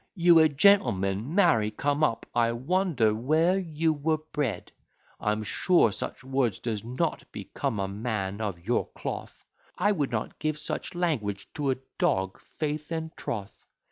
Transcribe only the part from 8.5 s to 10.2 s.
your cloth; I would